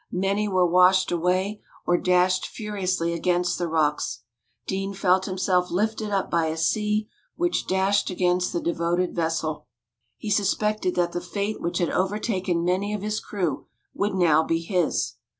[0.13, 4.23] Many were washed away, or dashed furiously against the rocks.
[4.65, 9.67] Deane felt himself lifted up by a sea which dashed against the devoted vessel.
[10.17, 14.61] He suspected that the fate which had overtaken many of his crew would now be
[14.61, 15.17] his.